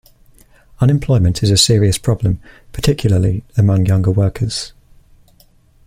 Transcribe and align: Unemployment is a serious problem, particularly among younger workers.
Unemployment 0.79 1.43
is 1.43 1.51
a 1.51 1.57
serious 1.57 1.99
problem, 1.99 2.39
particularly 2.71 3.43
among 3.55 3.85
younger 3.85 4.09
workers. 4.09 4.73